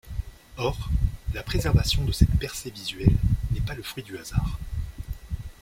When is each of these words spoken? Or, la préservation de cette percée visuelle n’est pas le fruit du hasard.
Or, 0.57 0.75
la 1.31 1.43
préservation 1.43 2.03
de 2.03 2.11
cette 2.11 2.35
percée 2.39 2.71
visuelle 2.71 3.15
n’est 3.51 3.61
pas 3.61 3.75
le 3.75 3.83
fruit 3.83 4.01
du 4.03 4.17
hasard. 4.17 4.57